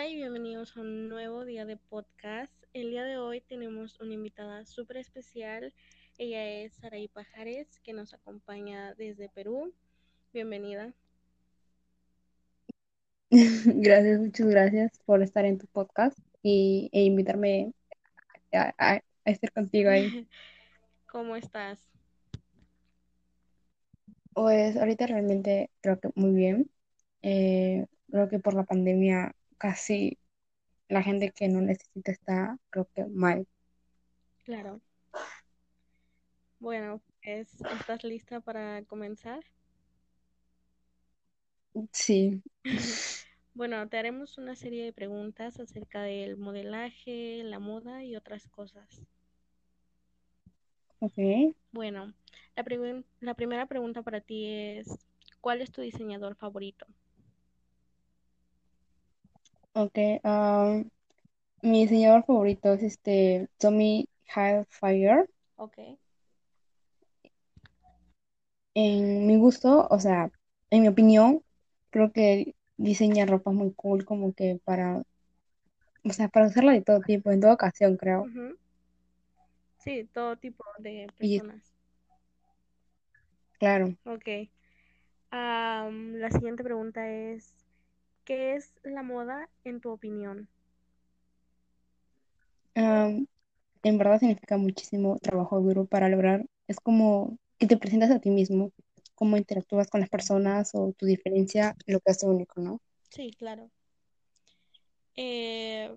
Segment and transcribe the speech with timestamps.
[0.00, 2.54] Hola y bienvenidos a un nuevo día de podcast.
[2.72, 5.74] El día de hoy tenemos una invitada súper especial.
[6.16, 9.74] Ella es Saraí Pajares, que nos acompaña desde Perú.
[10.32, 10.94] Bienvenida.
[13.30, 17.74] Gracias, muchas gracias por estar en tu podcast y, e invitarme
[18.54, 20.26] a, a- a estar contigo ahí.
[21.08, 21.78] ¿Cómo estás?
[24.32, 26.70] Pues ahorita realmente creo que muy bien.
[27.20, 30.18] Eh, creo que por la pandemia casi
[30.88, 33.48] la gente que no necesita está, creo que mal.
[34.44, 34.80] Claro.
[36.60, 39.40] Bueno, pues, ¿estás lista para comenzar?
[41.92, 42.42] Sí,
[43.54, 49.02] Bueno, te haremos una serie de preguntas acerca del modelaje, la moda y otras cosas.
[51.00, 52.14] ok, Bueno,
[52.54, 52.64] la,
[53.20, 54.86] la primera pregunta para ti es,
[55.40, 56.86] ¿cuál es tu diseñador favorito?
[59.74, 59.96] Ok.
[60.24, 60.82] ah,
[61.62, 65.28] mi diseñador favorito es este Tommy Hilfiger.
[65.56, 65.78] Ok,
[68.74, 70.32] En mi gusto, o sea,
[70.70, 71.44] en mi opinión,
[71.90, 75.04] creo que diseña ropa muy cool como que para
[76.04, 78.28] O sea, para usarla de todo tipo, en toda ocasión, creo.
[78.28, 78.56] ujú,
[79.78, 81.72] Sí, todo tipo de Y personas.
[83.58, 84.50] claro, Ok.
[85.30, 87.59] Am, la siguiente pregunta es,
[88.30, 90.48] ¿qué es la moda en tu opinión?
[92.76, 96.46] en verdad significa muchísimo trabajo duro para lograr.
[96.68, 98.70] Es como que te presentas a ti mismo,
[99.16, 102.80] cómo interactúas con las personas o tu diferencia, lo que hace único, ¿no?
[103.08, 103.68] Sí, claro.
[105.16, 105.92] Eh,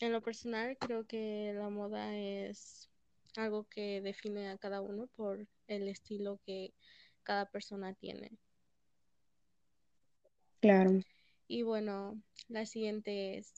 [0.00, 2.90] en lo personal, creo que la moda es
[3.36, 6.74] algo que define a cada uno por el estilo que
[7.22, 8.30] cada persona tiene.
[10.60, 11.00] Claro.
[11.50, 13.52] Y bueno, la siguiente es,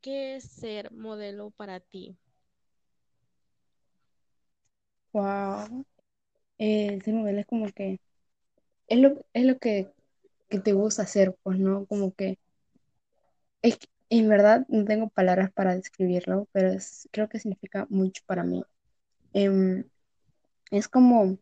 [0.00, 2.16] ¿qué es ser modelo para ti?
[5.12, 5.84] Wow.
[6.58, 8.00] Eh, ser modelo es como que
[8.88, 9.92] es lo, es lo que,
[10.50, 11.86] que te gusta hacer, pues, ¿no?
[11.86, 12.38] Como que
[13.62, 13.78] es
[14.10, 18.62] en verdad no tengo palabras para describirlo, pero es- creo que significa mucho para mí.
[19.34, 19.84] Em,
[20.72, 21.38] es como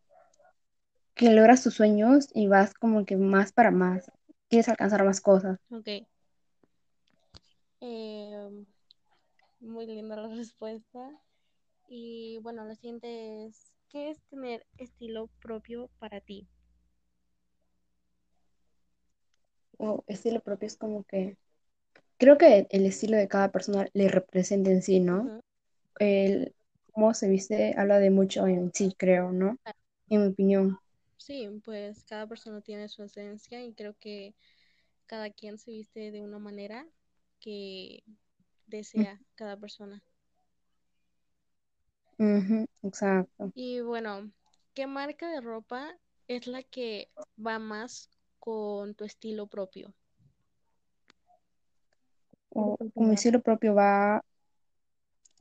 [1.15, 4.11] que logras tus sueños y vas como que más para más,
[4.51, 5.59] quieres alcanzar más cosas.
[5.71, 5.89] Ok.
[7.81, 8.67] Em,
[9.61, 11.11] muy linda la respuesta.
[11.89, 16.47] Y bueno, la siguiente es, ¿qué es tener estilo propio para ti?
[20.07, 21.37] Estilo propio es como que,
[22.19, 25.41] creo que el estilo de cada persona le representa en sí, ¿no?
[25.99, 26.55] El
[26.93, 29.57] cómo se viste habla de mucho en sí, creo, ¿no?
[30.09, 30.79] En mi opinión.
[31.21, 34.35] Sí, pues cada persona tiene su esencia y creo que
[35.07, 36.87] cada quien se viste de una manera
[37.41, 38.05] que
[38.97, 40.03] Mm, desea cada persona.
[42.83, 43.53] exacto.
[43.55, 44.33] Y bueno,
[44.75, 48.11] ¿qué marca de ropa es la que va más
[48.41, 49.95] con tu estilo propio?
[52.61, 52.63] O
[52.95, 54.23] con mi estilo propio va,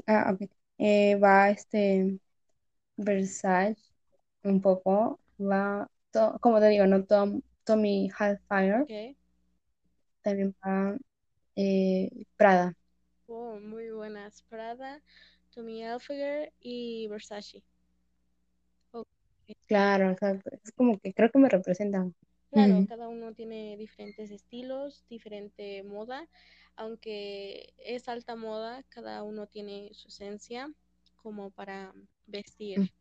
[0.07, 2.19] ah, ok, eh, va este
[2.97, 3.77] Versace
[4.43, 7.03] un poco, va, to- como te digo, ¿no?
[7.05, 9.15] Tom, Tommy Hilfiger, Ok.
[10.21, 10.97] también va
[11.55, 12.75] eh, Prada.
[13.27, 14.41] Oh, muy buenas.
[14.49, 15.01] Prada,
[15.51, 17.63] Tommy Hilfiger y Versace.
[19.67, 20.49] Claro, exacto.
[20.63, 22.13] Es como que creo que me representan.
[22.51, 26.27] Claro, cada uno tiene diferentes estilos, diferente moda,
[26.75, 30.71] aunque es alta moda, cada uno tiene su esencia
[31.17, 31.93] como para
[32.25, 32.91] vestir.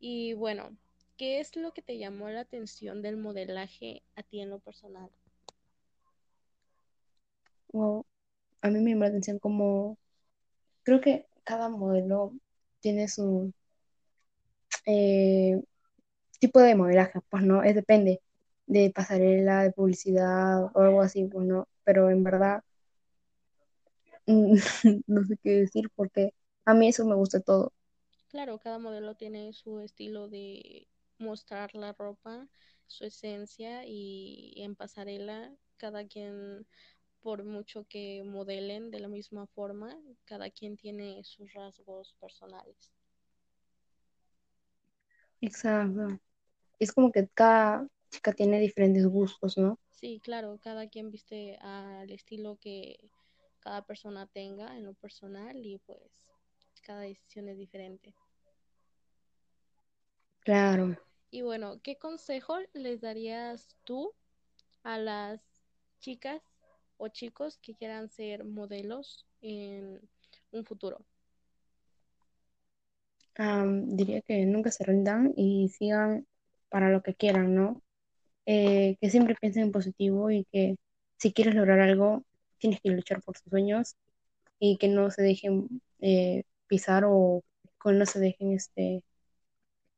[0.00, 0.76] Y bueno,
[1.16, 5.10] ¿qué es lo que te llamó la atención del modelaje a ti en lo personal?
[7.72, 8.04] Wow,
[8.62, 9.98] a mí me llama la atención como,
[10.84, 12.32] creo que cada modelo
[12.80, 13.52] tiene su
[14.86, 15.60] eh,
[16.40, 18.22] tipo de modelaje, pues no, es depende
[18.66, 22.62] de pasarela, de publicidad o algo así, pues no, pero en verdad
[25.06, 27.72] no sé qué decir porque a mí eso me gusta todo.
[28.28, 30.86] Claro, cada modelo tiene su estilo de
[31.18, 32.48] mostrar la ropa,
[32.86, 36.66] su esencia y en pasarela, cada quien,
[37.20, 42.92] por mucho que modelen de la misma forma, cada quien tiene sus rasgos personales.
[45.40, 46.18] Exacto.
[46.78, 49.78] Es como que cada chica tiene diferentes gustos, ¿no?
[49.90, 52.98] Sí, claro, cada quien viste al estilo que
[53.60, 56.00] cada persona tenga en lo personal y pues
[56.82, 58.14] cada decisión es diferente.
[60.46, 60.96] Claro.
[61.30, 64.12] Y bueno, ¿qué consejo les darías tú
[64.84, 65.40] a las
[66.00, 66.42] chicas
[66.98, 70.00] o chicos que quieran ser modelos en
[70.52, 71.04] un futuro?
[73.36, 76.26] Am, diría que nunca se rindan y sigan
[76.70, 77.82] para lo que quieran, ¿no?
[78.46, 80.76] Eh, que siempre piensen en positivo y que
[81.18, 82.24] si quieres lograr algo,
[82.58, 83.96] tienes que luchar por tus sueños
[84.60, 87.42] y que no se dejen eh, pisar o
[87.84, 89.04] que no se dejen, este,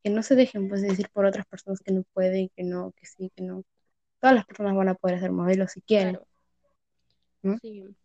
[0.02, 3.06] que no se dejen pues decir por otras personas que no pueden, que no, que
[3.06, 3.64] sí, que no.
[4.20, 6.18] Todas las personas van a poder ser modelos si quieren,
[7.60, 7.96] sí.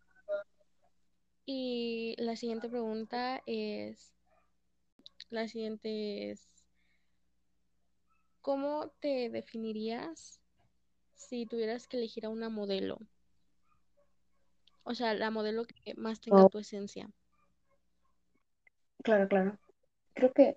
[1.46, 4.14] Y la siguiente pregunta es,
[5.30, 6.48] la siguiente es,
[8.40, 10.40] ¿cómo te definirías
[11.14, 12.98] si tuvieras que elegir a una modelo?
[14.84, 17.10] O sea, la modelo que más tenga Oh, tu esencia.
[19.02, 19.58] claro, claro.
[20.14, 20.56] Creo que,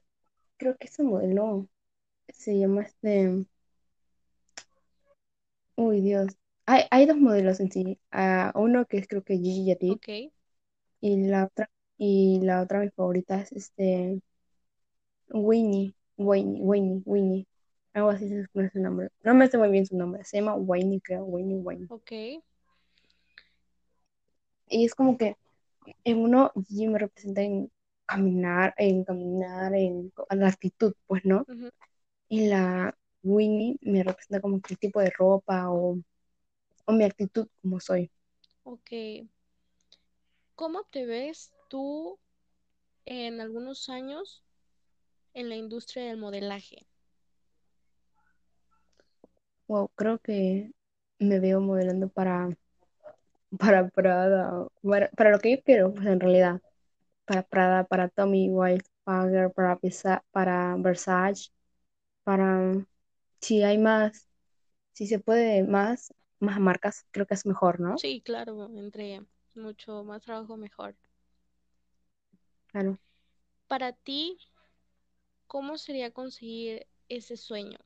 [0.58, 1.68] creo que ese modelo
[2.30, 3.46] se llama este,
[5.76, 6.36] uy Dios.
[6.66, 8.00] Hay, hay dos modelos en sí.
[8.12, 10.32] Ah, uno que es creo que Gigi Hadid Ok,
[11.00, 14.22] y la otra, y la otra mi favorita es este
[15.30, 17.48] Winnie, Winnie, Winnie, Winnie.
[17.94, 19.10] Algo así se escribe su nombre.
[19.24, 20.24] No me sé muy bien su nombre.
[20.24, 21.24] Se llama Winnie, creo.
[21.24, 21.88] Winnie, Winnie.
[21.90, 22.12] ok.
[24.70, 25.38] Y es como que
[26.04, 27.72] en uno Gigi me representa en
[28.08, 31.48] caminar, en caminar, en la actitud, pues, ¿no?
[31.48, 31.70] ujú,
[32.30, 36.00] Y la Winnie me representa como el tipo de ropa o,
[36.86, 38.12] o mi actitud como soy.
[38.64, 38.92] Ok.
[40.56, 42.20] ¿Cómo te ves tú
[43.06, 44.44] en algunos años
[45.34, 46.88] en la industria del modelaje?
[49.68, 50.72] Wow, creo que
[51.20, 52.50] me veo modelando para,
[53.60, 56.62] para Prada, para, para lo que yo quiero, pues en realidad.
[57.28, 59.80] Para Prada, para Tommy Hilfiger, para,
[60.32, 61.52] para Versace,
[62.24, 62.86] para
[63.42, 64.28] si hay más,
[64.94, 68.04] si se puede más, más marcas, creo que es mejor, ¿no?
[68.04, 69.26] Sí, claro, entre
[69.56, 70.96] mucho más trabajo mejor.
[72.72, 72.98] Claro.
[73.70, 74.38] Para ti,
[75.48, 77.80] ¿cómo sería conseguir ese sueño?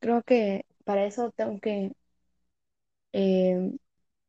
[0.00, 1.92] Creo que para eso tengo que
[3.12, 3.70] eh,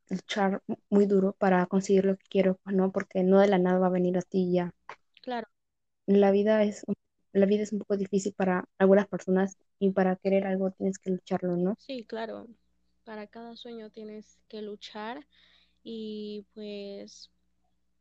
[0.09, 3.79] luchar muy duro para conseguir lo que quiero, pues no, porque no de la nada
[3.79, 4.73] va a venir a ti ya.
[5.21, 5.47] Claro,
[6.07, 6.83] La vida es,
[7.31, 11.11] la vida es un poco difícil para algunas personas y para querer algo tienes que
[11.11, 11.77] lucharlo, ¿no?
[11.77, 12.47] sí, claro.
[13.03, 15.27] Para cada sueño tienes que luchar
[15.83, 17.31] y pues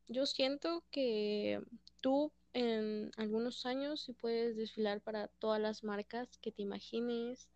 [0.08, 1.60] yo siento que
[2.02, 7.48] tú en algunos años sí puedes desfilar para todas las marcas que te imagines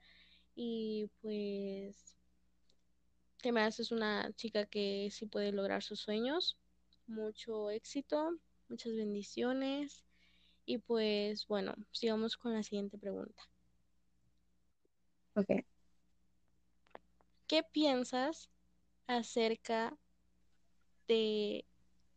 [0.57, 2.18] y pues
[3.53, 6.59] me haces una chica que sí puede lograr sus sueños.
[7.07, 8.37] Mucho éxito,
[8.69, 10.05] muchas bendiciones
[10.67, 13.43] y pues bueno, sigamos con la siguiente pregunta.
[15.35, 15.65] Ok.
[17.47, 18.51] ¿Qué piensas
[19.07, 19.97] acerca
[21.07, 21.65] de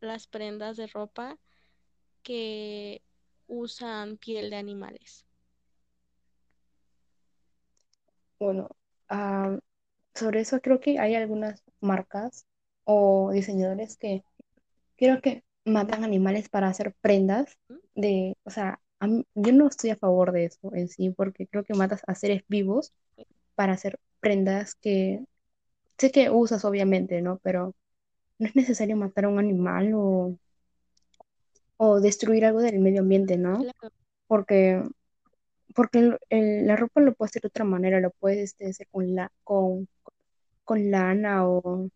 [0.01, 1.37] las prendas de ropa
[2.23, 3.01] que
[3.47, 5.25] usan piel de animales?
[8.39, 8.69] Bueno,
[10.15, 12.45] sobre eso creo que hay algunas marcas
[12.85, 14.23] o diseñadores que
[14.97, 17.57] creo que matan animales para hacer prendas
[17.95, 21.47] de, o sea, a mí- yo no estoy a favor de eso en sí, porque
[21.47, 22.93] creo que matas a seres vivos
[23.55, 25.25] para hacer prendas que
[25.97, 27.39] sé que usas obviamente, ¿no?
[27.43, 27.75] Pero
[28.39, 30.37] no es necesario matar a un animal o,
[31.77, 33.67] o destruir algo del medio ambiente, ¿no?
[34.27, 34.83] Porque,
[35.75, 38.87] porque el- el- la ropa lo puedes hacer de otra manera, lo puedes este, hacer
[38.91, 39.87] con, la, con,
[40.65, 41.89] con lana o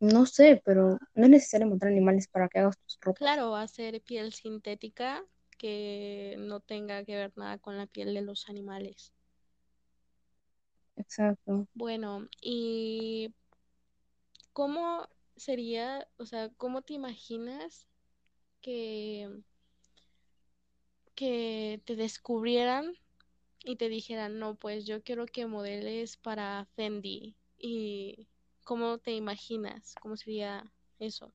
[0.00, 3.20] no sé, pero no es necesario matar animales para que hagas tus ropas.
[3.20, 5.24] claro, hacer piel sintética
[5.58, 9.12] que no tenga que ver nada con la piel de los animales.
[10.96, 11.66] Exacto.
[11.74, 13.32] Bueno, ¿y
[14.52, 17.86] cómo sería, o sea, cómo te imaginas
[18.62, 19.30] que,
[21.16, 22.94] que te descubrieran
[23.64, 27.36] y te dijeran, no, pues yo quiero que modeles para Fendi?
[27.58, 28.28] ¿Y
[28.64, 29.94] cómo te imaginas?
[30.00, 31.32] ¿Cómo sería eso?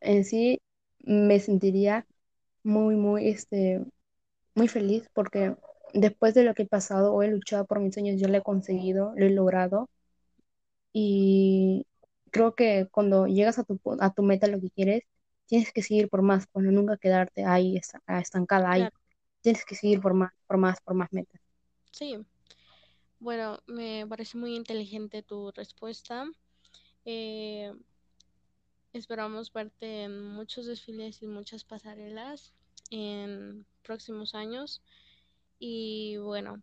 [0.00, 0.60] En sí
[1.00, 2.06] me sentiría
[2.62, 3.84] muy, muy, este,
[4.54, 5.56] muy feliz porque
[5.94, 8.42] después de lo que he pasado o he luchado por mis sueños, yo lo he
[8.42, 9.88] conseguido, lo he logrado
[10.92, 11.86] y
[12.30, 15.02] creo que cuando llegas a tu, a tu meta, lo que quieres,
[15.46, 18.96] tienes que seguir por más, pues no nunca quedarte ahí esta- estancada ahí, Claro,
[19.42, 21.40] tienes que seguir por más, por más, por más metas.
[21.92, 22.16] sí.
[23.20, 26.26] Bueno, me parece muy inteligente tu respuesta.
[27.06, 27.72] Eh,
[28.92, 32.52] esperamos verte en muchos desfiles y muchas pasarelas
[32.90, 34.82] en próximos años.
[35.58, 36.62] Y bueno,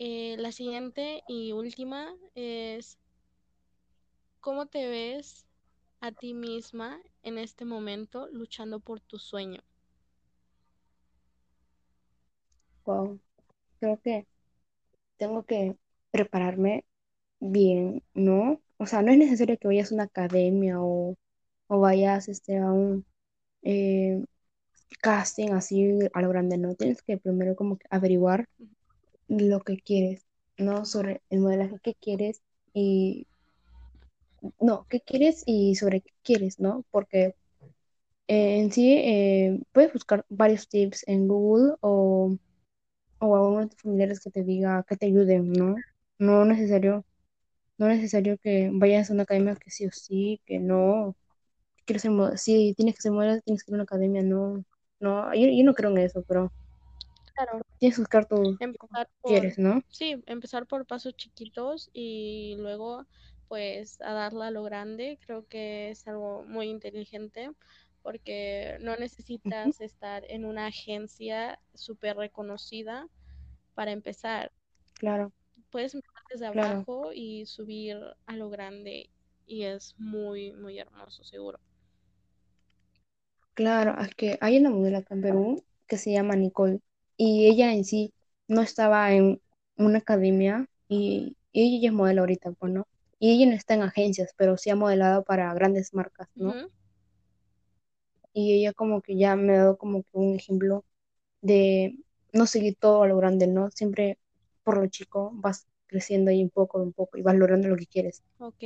[0.00, 2.98] Eh, la siguiente y última es,
[4.40, 5.46] ¿cómo te ves
[6.02, 9.62] a ti misma en este momento luchando por tu sueño?
[12.84, 13.20] Wow,
[13.80, 14.26] creo que
[15.18, 15.76] tengo que
[16.12, 16.84] prepararme
[17.40, 18.62] bien, ¿no?
[18.78, 21.16] O sea, no es necesario que vayas a una academia o,
[21.68, 23.06] o vayas este, a un
[23.62, 24.24] eh,
[25.02, 26.74] casting así a lo grande, ¿no?
[26.76, 28.48] Tienes que primero como que averiguar
[29.28, 30.26] lo que quieres,
[30.58, 30.84] ¿no?
[30.86, 32.42] Sobre el modelaje que quieres
[32.74, 33.28] y,
[34.60, 36.84] no, qué quieres y sobre qué quieres, ¿no?
[36.90, 37.36] Porque
[38.28, 42.36] eh, en sí eh, puedes buscar varios tips en Google o,
[43.20, 45.84] o a uno de tus familiares que te diga, que te ayuden, ¿no?
[46.18, 47.04] No necesario,
[47.78, 51.16] no necesario que vayas a una academia que sí o sí, que no,
[51.86, 54.64] quieres ser modelo, sí, tienes que ser modelo, tienes que ir a una academia, no,
[55.00, 56.52] no, yo, yo no creo en eso, pero
[57.34, 57.60] Claro.
[57.78, 58.26] tienes que buscar
[58.58, 59.82] Empezar por, quieres, ¿no?
[59.88, 63.06] sí, empezar por pasos chiquitos y luego
[63.52, 65.18] pues a darla a lo grande.
[65.26, 67.52] Creo que es algo muy inteligente
[68.02, 73.08] porque no necesitas estar en una agencia súper reconocida
[73.74, 74.52] para empezar.
[74.94, 75.32] claro,
[75.70, 79.10] Puedes empezar desde claro, abajo y subir a lo grande
[79.44, 81.58] y es muy, muy hermoso, seguro.
[83.54, 86.80] claro, es que hay una modelo acá en Perú que se llama Nicole
[87.16, 88.12] y ella en sí
[88.48, 89.40] no estaba en
[89.76, 92.86] una academia y, y ella es modelo ahorita, pues, ¿no?
[93.22, 96.58] Y ella no está en agencias, pero sí ha modelado para grandes marcas, ¿no?
[98.34, 100.84] Y ella como que ya me ha dado como que un ejemplo
[101.42, 101.98] de
[102.32, 103.70] no seguir todo a lo grande, ¿no?
[103.72, 104.18] Siempre
[104.64, 107.86] por lo chico vas creciendo ahí un poco, un poco y vas logrando lo que
[107.88, 108.22] quieres.
[108.38, 108.62] Ok,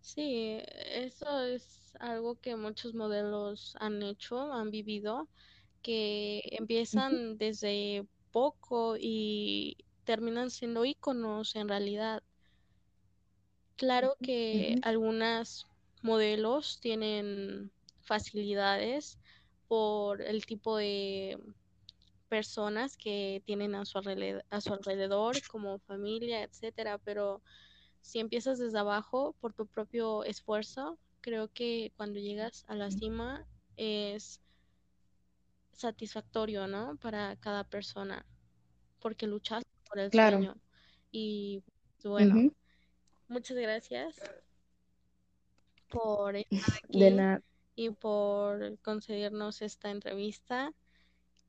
[0.00, 0.60] sí,
[0.94, 5.28] eso es algo que muchos modelos han hecho, han vivido.
[5.82, 12.22] que empiezan desde poco y terminan siendo íconos en realidad.
[13.78, 15.66] Claro que algunas
[16.02, 19.18] modelos tienen facilidades
[19.68, 21.38] por el tipo de
[22.28, 27.42] personas que tienen a su alrededor, a su alrededor como familia, etcétera, pero
[28.02, 33.46] si empiezas desde abajo por tu propio esfuerzo, creo que cuando llegas a la cima
[33.76, 34.40] es
[35.72, 36.96] satisfactorio, ¿no?
[36.98, 38.26] Para cada persona.
[39.00, 40.56] porque luchaste por el Claro, sueño.
[41.12, 41.64] Y
[42.04, 42.46] bueno,
[43.28, 44.16] muchas gracias
[45.88, 46.50] por estar
[46.88, 47.42] De aquí nada.
[47.74, 50.72] y por concedernos esta entrevista,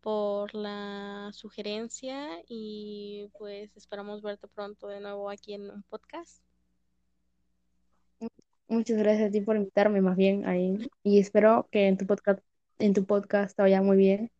[0.01, 6.43] por la sugerencia y pues esperamos verte pronto de nuevo aquí en un podcast.
[8.67, 12.39] Muchas gracias a ti por invitarme más bien ahí y espero que en tu podcast,
[12.77, 14.31] en tu podcast te vaya muy bien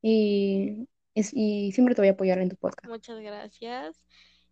[0.00, 2.88] y, y siempre te voy a apoyar en tu podcast.
[2.88, 4.02] Muchas gracias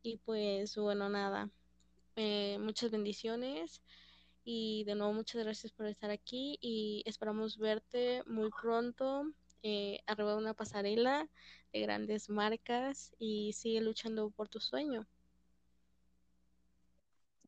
[0.02, 1.50] y pues bueno, nada,
[2.16, 3.82] eh, muchas bendiciones
[4.44, 9.24] Y de nuevo, muchas gracias por estar aquí y esperamos verte muy pronto
[9.62, 11.28] eh, arriba de una pasarela
[11.72, 15.06] de grandes marcas y sigue luchando por tu sueño.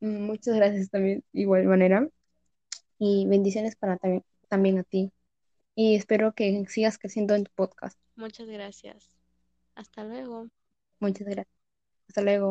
[0.00, 2.08] Muchas gracias también, de igual manera,
[2.98, 5.12] y bendiciones para también, también a ti.
[5.76, 7.98] Y espero que sigas creciendo en tu podcast.
[8.16, 9.10] Muchas gracias.
[9.74, 10.48] Hasta luego.
[11.00, 11.46] Muchas gracias.
[12.08, 12.44] Hasta luego.